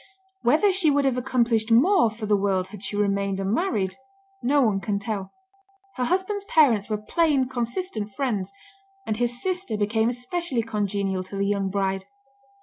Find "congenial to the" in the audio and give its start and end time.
10.63-11.45